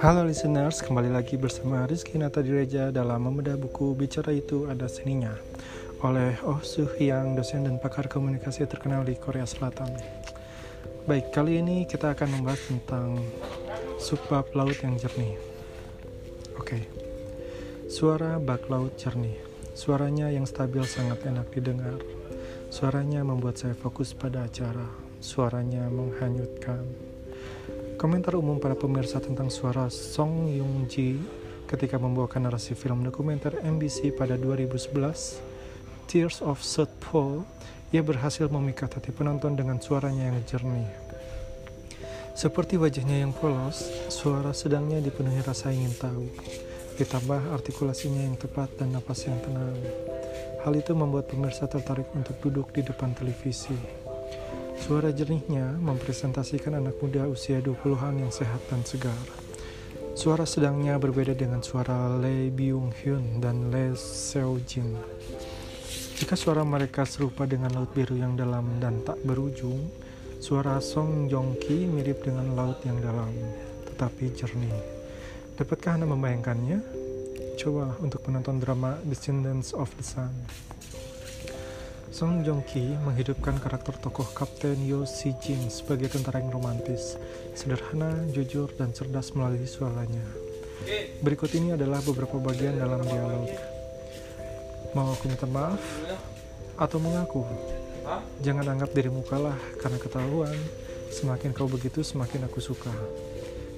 Halo 0.00 0.24
listeners, 0.24 0.80
kembali 0.80 1.12
lagi 1.12 1.36
bersama 1.36 1.84
Rizky 1.84 2.16
Nata 2.16 2.40
Direja 2.40 2.88
dalam 2.88 3.20
membedah 3.20 3.60
buku 3.60 3.92
Bicara 3.92 4.32
Itu 4.32 4.64
Ada 4.64 4.88
Seninya 4.88 5.36
oleh 6.00 6.40
Oh 6.40 6.56
Soo 6.64 6.88
Hyang, 6.96 7.36
dosen 7.36 7.68
dan 7.68 7.76
pakar 7.76 8.08
komunikasi 8.08 8.64
terkenal 8.64 9.04
di 9.04 9.12
Korea 9.20 9.44
Selatan. 9.44 9.92
Baik, 11.04 11.36
kali 11.36 11.60
ini 11.60 11.84
kita 11.84 12.16
akan 12.16 12.32
membahas 12.32 12.64
tentang 12.64 13.20
subbab 14.00 14.48
laut 14.56 14.80
yang 14.80 14.96
jernih. 14.96 15.36
Oke, 16.56 16.80
suara 17.92 18.40
bak 18.40 18.72
laut 18.72 18.96
jernih. 18.96 19.36
Suaranya 19.76 20.32
yang 20.32 20.48
stabil 20.48 20.80
sangat 20.88 21.28
enak 21.28 21.52
didengar. 21.52 22.00
Suaranya 22.72 23.20
membuat 23.20 23.60
saya 23.60 23.76
fokus 23.76 24.16
pada 24.16 24.48
acara. 24.48 24.88
Suaranya 25.20 25.92
menghanyutkan 25.92 26.88
Komentar 28.00 28.32
umum 28.32 28.56
para 28.56 28.72
pemirsa 28.72 29.20
tentang 29.20 29.52
suara 29.52 29.92
Song 29.92 30.48
Yung 30.56 30.88
Ji 30.88 31.20
ketika 31.68 32.00
membawakan 32.00 32.48
narasi 32.48 32.72
film 32.72 33.04
dokumenter 33.04 33.60
MBC 33.60 34.16
pada 34.16 34.40
2011, 34.40 36.08
Tears 36.08 36.40
of 36.40 36.64
South 36.64 36.88
Pole, 36.96 37.44
ia 37.92 38.00
berhasil 38.00 38.48
memikat 38.48 38.96
hati 38.96 39.12
penonton 39.12 39.52
dengan 39.52 39.76
suaranya 39.84 40.32
yang 40.32 40.40
jernih. 40.48 40.88
Seperti 42.32 42.80
wajahnya 42.80 43.20
yang 43.20 43.36
polos, 43.36 43.84
suara 44.08 44.56
sedangnya 44.56 44.96
dipenuhi 45.04 45.44
rasa 45.44 45.68
ingin 45.68 45.92
tahu, 46.00 46.24
ditambah 46.96 47.52
artikulasinya 47.52 48.24
yang 48.24 48.40
tepat 48.40 48.80
dan 48.80 48.96
napas 48.96 49.28
yang 49.28 49.36
tenang. 49.44 49.76
Hal 50.64 50.72
itu 50.72 50.96
membuat 50.96 51.28
pemirsa 51.28 51.68
tertarik 51.68 52.08
untuk 52.16 52.40
duduk 52.40 52.72
di 52.72 52.80
depan 52.80 53.12
televisi. 53.12 53.99
Suara 54.90 55.14
jernihnya 55.14 55.78
mempresentasikan 55.78 56.82
anak 56.82 56.98
muda 56.98 57.22
usia 57.30 57.62
20-an 57.62 58.26
yang 58.26 58.34
sehat 58.34 58.58
dan 58.66 58.82
segar. 58.82 59.22
Suara 60.18 60.42
sedangnya 60.42 60.98
berbeda 60.98 61.30
dengan 61.30 61.62
suara 61.62 62.18
Lee 62.18 62.50
Byung 62.50 62.90
Hyun 62.98 63.38
dan 63.38 63.70
Lee 63.70 63.94
Seo 63.94 64.58
Jin. 64.66 64.98
Jika 66.18 66.34
suara 66.34 66.66
mereka 66.66 67.06
serupa 67.06 67.46
dengan 67.46 67.70
laut 67.70 67.94
biru 67.94 68.18
yang 68.18 68.34
dalam 68.34 68.82
dan 68.82 69.06
tak 69.06 69.22
berujung, 69.22 69.78
suara 70.42 70.82
Song 70.82 71.30
Joong 71.30 71.54
Ki 71.62 71.86
mirip 71.86 72.26
dengan 72.26 72.58
laut 72.58 72.82
yang 72.82 72.98
dalam, 72.98 73.30
tetapi 73.94 74.34
jernih. 74.34 74.74
Dapatkah 75.54 76.02
Anda 76.02 76.10
membayangkannya? 76.10 76.78
Coba 77.62 77.94
untuk 78.02 78.26
penonton 78.26 78.58
drama 78.58 78.98
Descendants 79.06 79.70
of 79.70 79.86
the 79.94 80.02
Sun. 80.02 80.34
Song 82.10 82.42
Joong 82.42 82.66
Ki 82.66 82.98
menghidupkan 83.06 83.62
karakter 83.62 83.94
tokoh 83.94 84.26
Kapten 84.34 84.82
Yo 84.82 85.06
Si 85.06 85.30
Jin 85.38 85.70
sebagai 85.70 86.10
tentara 86.10 86.42
yang 86.42 86.50
romantis, 86.50 87.14
sederhana, 87.54 88.26
jujur, 88.34 88.66
dan 88.74 88.90
cerdas 88.90 89.30
melalui 89.38 89.62
suaranya. 89.62 90.26
Berikut 91.22 91.54
ini 91.54 91.78
adalah 91.78 92.02
beberapa 92.02 92.42
bagian 92.42 92.82
dalam 92.82 93.06
dialog. 93.06 93.46
Mau 94.90 95.14
aku 95.14 95.30
minta 95.30 95.46
maaf? 95.46 95.78
Atau 96.74 96.98
mengaku? 96.98 97.46
Jangan 98.42 98.74
anggap 98.74 98.90
dirimu 98.90 99.22
kalah 99.22 99.56
karena 99.78 100.02
ketahuan. 100.02 100.58
Semakin 101.14 101.54
kau 101.54 101.70
begitu, 101.70 102.02
semakin 102.02 102.50
aku 102.50 102.58
suka. 102.58 102.90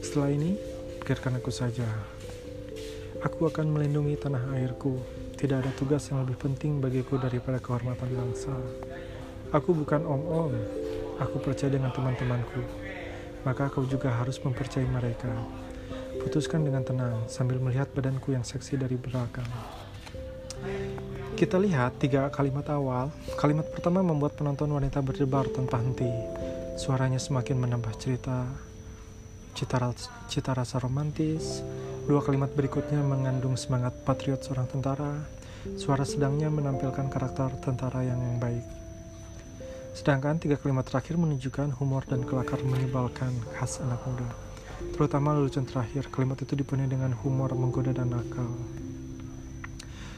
Setelah 0.01 0.33
ini, 0.33 0.57
biarkan 1.05 1.37
aku 1.37 1.53
saja. 1.53 1.85
Aku 3.23 3.47
akan 3.47 3.71
melindungi 3.71 4.19
tanah 4.19 4.51
airku, 4.59 4.99
tidak 5.39 5.63
ada 5.63 5.71
tugas 5.79 6.03
yang 6.11 6.27
lebih 6.27 6.43
penting 6.43 6.83
bagiku 6.83 7.23
daripada 7.23 7.63
kehormatan 7.63 8.11
bangsa. 8.11 8.51
Aku 9.55 9.79
bukan 9.79 10.03
om-om, 10.03 10.51
aku 11.23 11.39
percaya 11.39 11.71
dengan 11.71 11.95
teman-temanku. 11.95 12.59
Maka 13.47 13.71
kau 13.71 13.87
juga 13.87 14.11
harus 14.11 14.43
mempercayai 14.43 14.91
mereka. 14.91 15.31
Putuskan 16.19 16.67
dengan 16.67 16.83
tenang 16.83 17.23
sambil 17.31 17.63
melihat 17.63 17.87
badanku 17.95 18.35
yang 18.35 18.43
seksi 18.43 18.75
dari 18.75 18.99
belakang. 18.99 19.47
Kita 21.39 21.63
lihat 21.63 22.03
tiga 22.03 22.27
kalimat 22.27 22.67
awal. 22.75 23.15
Kalimat 23.39 23.71
pertama 23.71 24.03
membuat 24.03 24.35
penonton 24.35 24.67
wanita 24.67 24.99
berdebar 24.99 25.47
tanpa 25.51 25.79
henti. 25.79 26.11
Suaranya 26.75 27.23
semakin 27.23 27.55
menambah 27.55 27.95
cerita, 28.03 28.51
cita, 29.63 29.95
cita 30.27 30.51
rasa 30.59 30.83
romantis, 30.83 31.63
Dua 32.03 32.19
kalimat 32.19 32.51
berikutnya 32.51 32.99
mengandung 32.99 33.55
semangat 33.55 33.95
patriot 34.03 34.43
seorang 34.43 34.67
tentara. 34.67 35.23
Suara 35.79 36.03
sedangnya 36.03 36.51
menampilkan 36.51 37.07
karakter 37.07 37.55
tentara 37.63 38.03
yang 38.03 38.19
baik. 38.43 38.67
Sedangkan 39.95 40.43
tiga 40.43 40.59
kalimat 40.59 40.83
terakhir 40.83 41.15
menunjukkan 41.15 41.79
humor 41.79 42.03
dan 42.11 42.27
kelakar 42.27 42.59
menyebalkan 42.67 43.31
khas 43.55 43.79
anak 43.79 44.03
muda. 44.03 44.27
Terutama 44.99 45.39
lelucon 45.39 45.63
terakhir, 45.63 46.11
kalimat 46.11 46.43
itu 46.43 46.59
dipenuhi 46.59 46.91
dengan 46.91 47.15
humor 47.23 47.55
menggoda 47.55 47.95
dan 47.95 48.11
nakal. 48.11 48.51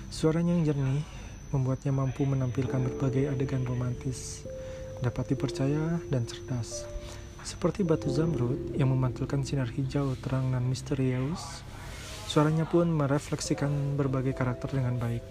Suaranya 0.09 0.57
yang 0.57 0.65
jernih 0.65 1.05
membuatnya 1.53 1.93
mampu 1.93 2.25
menampilkan 2.25 2.81
berbagai 2.81 3.29
adegan 3.29 3.61
romantis, 3.69 4.49
dapat 5.05 5.37
dipercaya 5.37 6.01
dan 6.09 6.25
cerdas. 6.25 6.89
Seperti 7.45 7.85
batu 7.85 8.09
zamrud 8.09 8.73
yang 8.73 8.89
memantulkan 8.91 9.45
sinar 9.45 9.69
hijau 9.69 10.17
terang 10.25 10.51
dan 10.51 10.65
misterius, 10.65 11.63
Suaranya 12.25 12.65
pun 12.65 12.89
merefleksikan 12.89 13.95
berbagai 14.01 14.33
karakter 14.33 14.81
dengan 14.81 14.97
baik. 14.97 15.23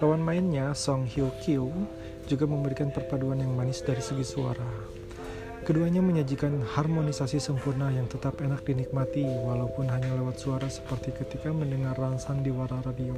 Lawan 0.00 0.24
mainnya, 0.24 0.72
Song 0.72 1.04
Hyo 1.04 1.28
Kyo, 1.44 1.68
juga 2.26 2.48
memberikan 2.48 2.88
perpaduan 2.88 3.44
yang 3.44 3.52
manis 3.52 3.84
dari 3.84 4.00
segi 4.00 4.24
suara. 4.24 4.66
Keduanya 5.60 6.00
menyajikan 6.00 6.64
harmonisasi 6.64 7.36
sempurna 7.36 7.92
yang 7.92 8.08
tetap 8.08 8.40
enak 8.40 8.64
dinikmati 8.64 9.22
walaupun 9.22 9.92
hanya 9.92 10.10
lewat 10.16 10.40
suara 10.40 10.66
seperti 10.66 11.12
ketika 11.12 11.52
mendengar 11.52 11.94
rangsang 12.00 12.40
di 12.40 12.48
wara 12.48 12.80
radio. 12.82 13.12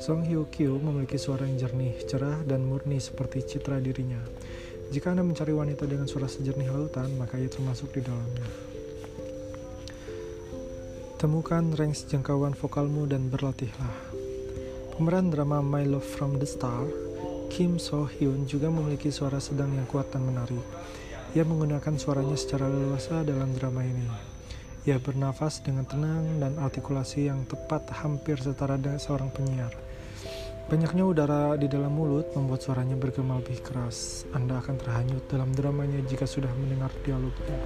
Song 0.00 0.24
Hyo 0.24 0.48
Kyo 0.48 0.80
memiliki 0.80 1.20
suara 1.20 1.44
yang 1.44 1.60
jernih, 1.60 2.00
cerah, 2.08 2.42
dan 2.48 2.64
murni 2.64 2.96
seperti 2.96 3.44
citra 3.44 3.78
dirinya. 3.78 4.18
Jika 4.88 5.12
Anda 5.12 5.20
mencari 5.20 5.52
wanita 5.52 5.84
dengan 5.84 6.08
suara 6.08 6.24
sejernih 6.24 6.72
lautan, 6.72 7.12
maka 7.20 7.36
ia 7.36 7.52
termasuk 7.52 7.92
di 7.92 8.00
dalamnya. 8.00 8.48
Temukan 11.20 11.76
range 11.76 12.08
jangkauan 12.08 12.56
vokalmu 12.56 13.04
dan 13.04 13.28
berlatihlah. 13.28 13.94
Pemeran 14.96 15.28
drama 15.28 15.60
My 15.60 15.84
Love 15.84 16.08
from 16.08 16.40
the 16.40 16.48
Star, 16.48 16.88
Kim 17.52 17.76
So 17.76 18.08
Hyun 18.08 18.48
juga 18.48 18.72
memiliki 18.72 19.12
suara 19.12 19.36
sedang 19.42 19.76
yang 19.76 19.84
kuat 19.84 20.08
dan 20.08 20.24
menarik. 20.24 20.64
Ia 21.36 21.44
menggunakan 21.44 22.00
suaranya 22.00 22.38
secara 22.40 22.72
leluasa 22.72 23.20
dalam 23.28 23.52
drama 23.52 23.84
ini. 23.84 24.08
Ia 24.88 24.96
bernafas 24.96 25.60
dengan 25.60 25.84
tenang 25.84 26.40
dan 26.40 26.56
artikulasi 26.56 27.28
yang 27.28 27.44
tepat 27.44 27.92
hampir 28.00 28.40
setara 28.40 28.80
dengan 28.80 28.96
seorang 28.96 29.28
penyiar. 29.28 29.87
Banyaknya 30.68 31.00
udara 31.00 31.56
di 31.56 31.64
dalam 31.64 31.96
mulut 31.96 32.28
membuat 32.36 32.60
suaranya 32.60 32.92
bergema 32.92 33.40
lebih 33.40 33.64
keras. 33.64 34.28
Anda 34.36 34.60
akan 34.60 34.76
terhanyut 34.76 35.24
dalam 35.24 35.48
dramanya 35.56 35.96
jika 36.04 36.28
sudah 36.28 36.52
mendengar 36.60 36.92
dialognya. 37.08 37.56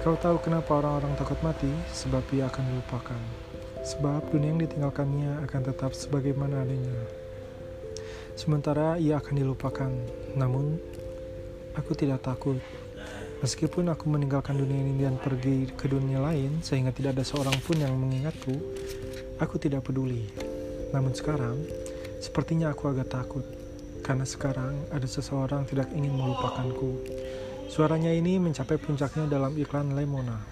Kau 0.00 0.16
tahu 0.16 0.40
kenapa 0.40 0.80
orang-orang 0.80 1.12
takut 1.20 1.36
mati? 1.44 1.68
Sebab 1.92 2.24
ia 2.32 2.48
akan 2.48 2.72
dilupakan. 2.72 3.20
Sebab 3.84 4.32
dunia 4.32 4.48
yang 4.48 4.64
ditinggalkannya 4.64 5.44
akan 5.44 5.60
tetap 5.68 5.92
sebagaimana 5.92 6.64
adanya. 6.64 6.96
Sementara 8.32 8.96
ia 8.96 9.20
akan 9.20 9.34
dilupakan. 9.36 9.92
Namun, 10.40 10.80
aku 11.76 11.92
tidak 11.92 12.24
takut. 12.24 12.56
Meskipun 13.44 13.92
aku 13.92 14.08
meninggalkan 14.08 14.56
dunia 14.56 14.80
ini 14.80 15.04
dan 15.04 15.20
pergi 15.20 15.68
ke 15.68 15.84
dunia 15.84 16.24
lain, 16.24 16.64
sehingga 16.64 16.96
tidak 16.96 17.20
ada 17.20 17.28
seorang 17.28 17.60
pun 17.60 17.76
yang 17.76 17.92
mengingatku, 17.92 18.56
aku 19.36 19.60
tidak 19.60 19.84
peduli. 19.84 20.24
Namun 20.96 21.12
sekarang, 21.12 21.60
sepertinya 22.26 22.74
aku 22.74 22.90
agak 22.90 23.14
takut, 23.14 23.46
karena 24.02 24.26
sekarang 24.26 24.74
ada 24.90 25.06
seseorang 25.06 25.62
tidak 25.70 25.86
ingin 25.94 26.10
melupakanku. 26.10 26.98
Suaranya 27.70 28.10
ini 28.10 28.42
mencapai 28.42 28.82
puncaknya 28.82 29.30
dalam 29.30 29.54
iklan 29.54 29.94
Lemona. 29.94 30.42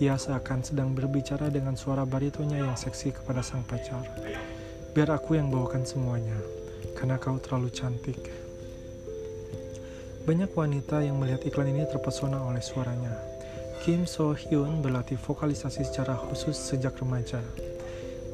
Ia 0.00 0.16
seakan 0.16 0.64
sedang 0.64 0.96
berbicara 0.96 1.52
dengan 1.52 1.76
suara 1.76 2.08
baritonya 2.08 2.64
yang 2.64 2.78
seksi 2.80 3.12
kepada 3.12 3.44
sang 3.44 3.60
pacar. 3.68 4.08
Biar 4.96 5.12
aku 5.12 5.36
yang 5.36 5.52
bawakan 5.52 5.84
semuanya, 5.84 6.40
karena 6.96 7.20
kau 7.20 7.36
terlalu 7.36 7.68
cantik. 7.68 8.18
Banyak 10.24 10.52
wanita 10.56 11.04
yang 11.04 11.20
melihat 11.20 11.44
iklan 11.44 11.72
ini 11.72 11.84
terpesona 11.88 12.40
oleh 12.40 12.64
suaranya. 12.64 13.16
Kim 13.84 14.04
So 14.04 14.32
Hyun 14.36 14.80
berlatih 14.84 15.16
vokalisasi 15.16 15.88
secara 15.88 16.16
khusus 16.16 16.56
sejak 16.56 16.96
remaja. 17.00 17.40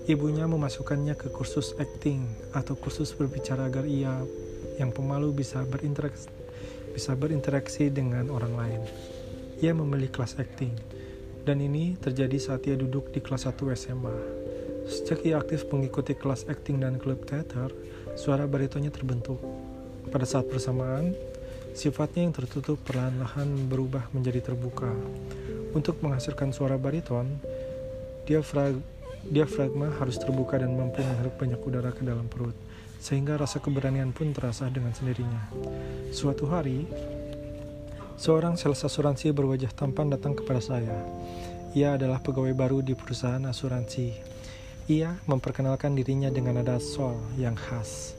Ibunya 0.04 0.44
memasukkannya 0.44 1.16
ke 1.16 1.32
kursus 1.32 1.72
acting 1.80 2.28
atau 2.52 2.76
kursus 2.76 3.16
berbicara 3.16 3.72
agar 3.72 3.88
ia 3.88 4.12
yang 4.76 4.92
pemalu 4.92 5.32
bisa 5.32 5.64
berinteraksi 5.64 6.28
bisa 6.92 7.16
berinteraksi 7.16 7.88
dengan 7.88 8.28
orang 8.28 8.52
lain. 8.52 8.80
Ia 9.64 9.72
memilih 9.72 10.12
kelas 10.12 10.36
acting, 10.36 10.76
dan 11.48 11.58
ini 11.58 11.96
terjadi 11.96 12.36
saat 12.36 12.68
ia 12.68 12.76
duduk 12.76 13.16
di 13.16 13.24
kelas 13.24 13.48
1 13.48 13.56
SMA. 13.74 14.16
Sejak 14.84 15.24
ia 15.24 15.40
aktif 15.40 15.64
mengikuti 15.72 16.12
kelas 16.12 16.46
acting 16.52 16.84
dan 16.84 17.00
klub 17.00 17.24
teater, 17.24 17.72
suara 18.12 18.44
baritonya 18.44 18.92
terbentuk. 18.92 19.40
Pada 20.12 20.28
saat 20.28 20.44
bersamaan, 20.52 21.16
sifatnya 21.72 22.28
yang 22.28 22.36
tertutup 22.36 22.76
perlahan-lahan 22.84 23.72
berubah 23.72 24.06
menjadi 24.12 24.52
terbuka. 24.52 24.92
Untuk 25.72 25.98
menghasilkan 26.04 26.52
suara 26.52 26.76
bariton, 26.76 27.40
Diafrag 28.24 28.80
diafragma 29.30 29.88
harus 29.96 30.20
terbuka 30.20 30.60
dan 30.60 30.76
mampu 30.76 31.00
menghirup 31.00 31.34
banyak 31.40 31.60
udara 31.64 31.90
ke 31.96 32.04
dalam 32.04 32.28
perut, 32.28 32.52
sehingga 33.00 33.40
rasa 33.40 33.60
keberanian 33.60 34.12
pun 34.12 34.36
terasa 34.36 34.68
dengan 34.68 34.92
sendirinya. 34.92 35.48
Suatu 36.12 36.44
hari, 36.48 36.84
seorang 38.20 38.60
sales 38.60 38.84
asuransi 38.84 39.32
berwajah 39.32 39.72
tampan 39.72 40.12
datang 40.12 40.36
kepada 40.36 40.60
saya. 40.60 40.96
Ia 41.72 41.98
adalah 41.98 42.20
pegawai 42.22 42.54
baru 42.54 42.78
di 42.84 42.94
perusahaan 42.94 43.42
asuransi. 43.48 44.14
Ia 44.92 45.16
memperkenalkan 45.26 45.96
dirinya 45.96 46.28
dengan 46.28 46.60
nada 46.60 46.76
sol 46.78 47.16
yang 47.40 47.56
khas. 47.56 48.14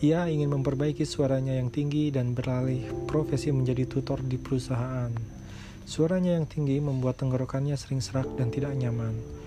Ia 0.00 0.28
ingin 0.30 0.52
memperbaiki 0.52 1.02
suaranya 1.02 1.56
yang 1.56 1.72
tinggi 1.72 2.12
dan 2.14 2.36
beralih 2.36 2.84
profesi 3.10 3.50
menjadi 3.50 3.88
tutor 3.88 4.22
di 4.22 4.38
perusahaan. 4.38 5.10
Suaranya 5.84 6.38
yang 6.38 6.46
tinggi 6.46 6.78
membuat 6.78 7.20
tenggorokannya 7.20 7.74
sering 7.74 8.00
serak 8.00 8.28
dan 8.36 8.52
tidak 8.52 8.76
nyaman 8.76 9.45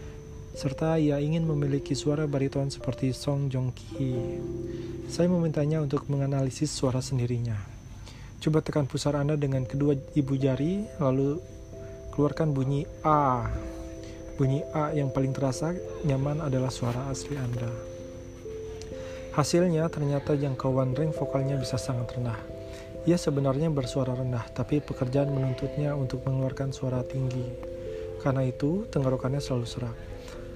serta 0.54 0.98
ia 0.98 1.22
ingin 1.22 1.46
memiliki 1.46 1.94
suara 1.94 2.26
bariton 2.26 2.74
seperti 2.74 3.14
Song 3.14 3.50
Joong 3.50 3.74
Ki. 3.74 4.14
Saya 5.10 5.30
memintanya 5.30 5.82
untuk 5.82 6.10
menganalisis 6.10 6.70
suara 6.74 7.02
sendirinya. 7.02 7.58
Coba 8.40 8.64
tekan 8.64 8.88
pusar 8.88 9.20
Anda 9.20 9.36
dengan 9.36 9.68
kedua 9.68 10.00
ibu 10.16 10.34
jari, 10.40 10.88
lalu 10.98 11.38
keluarkan 12.16 12.56
bunyi 12.56 12.88
A. 13.04 13.52
Bunyi 14.40 14.64
A 14.72 14.96
yang 14.96 15.12
paling 15.12 15.36
terasa 15.36 15.76
nyaman 16.08 16.40
adalah 16.40 16.72
suara 16.72 17.12
asli 17.12 17.36
Anda. 17.36 17.68
Hasilnya 19.36 19.88
ternyata 19.94 20.34
jangkauan 20.36 20.98
ring 20.98 21.14
vokalnya 21.14 21.60
bisa 21.60 21.78
sangat 21.78 22.16
rendah. 22.18 22.40
Ia 23.08 23.16
sebenarnya 23.16 23.72
bersuara 23.72 24.12
rendah, 24.12 24.44
tapi 24.52 24.84
pekerjaan 24.84 25.32
menuntutnya 25.32 25.96
untuk 25.96 26.28
mengeluarkan 26.28 26.76
suara 26.76 27.00
tinggi. 27.08 27.48
Karena 28.20 28.44
itu, 28.44 28.84
tenggorokannya 28.92 29.40
selalu 29.40 29.64
serak. 29.64 29.96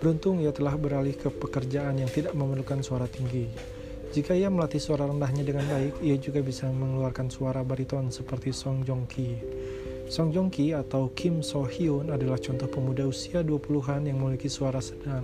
Beruntung 0.03 0.43
ia 0.43 0.51
telah 0.51 0.75
beralih 0.75 1.15
ke 1.15 1.31
pekerjaan 1.31 1.95
yang 1.95 2.11
tidak 2.11 2.35
memerlukan 2.35 2.83
suara 2.83 3.07
tinggi. 3.07 3.47
Jika 4.11 4.35
ia 4.35 4.51
melatih 4.51 4.83
suara 4.83 5.07
rendahnya 5.07 5.47
dengan 5.47 5.63
baik, 5.63 6.03
ia 6.03 6.19
juga 6.19 6.43
bisa 6.43 6.67
mengeluarkan 6.67 7.31
suara 7.31 7.63
bariton 7.63 8.11
seperti 8.11 8.51
Song 8.51 8.83
Joong 8.83 9.07
Ki. 9.07 9.39
Song 10.11 10.35
Joong 10.35 10.51
Ki 10.51 10.75
atau 10.75 11.07
Kim 11.15 11.39
So 11.39 11.63
Hyun 11.63 12.11
adalah 12.11 12.35
contoh 12.35 12.67
pemuda 12.67 13.07
usia 13.07 13.47
20-an 13.47 14.03
yang 14.03 14.19
memiliki 14.19 14.51
suara 14.51 14.83
sedang. 14.83 15.23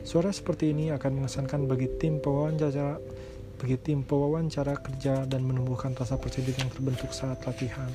Suara 0.00 0.32
seperti 0.32 0.72
ini 0.72 0.88
akan 0.96 1.20
mengesankan 1.20 1.68
bagi 1.68 1.92
tim 2.00 2.16
pewawancara 2.16 2.96
bagi 3.60 3.76
tim 3.84 4.00
pewawancara 4.00 4.80
kerja 4.80 5.28
dan 5.28 5.44
menumbuhkan 5.44 5.92
rasa 5.92 6.16
percaya 6.16 6.48
diri 6.48 6.64
yang 6.64 6.72
terbentuk 6.72 7.12
saat 7.12 7.44
latihan. 7.44 7.92